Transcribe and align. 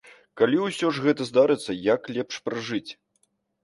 Калі 0.39 0.57
ўсё 0.63 0.87
ж 0.95 1.05
гэта 1.05 1.29
здарыцца, 1.33 1.79
як 1.93 2.01
лепш 2.19 2.43
пражыць? 2.51 2.87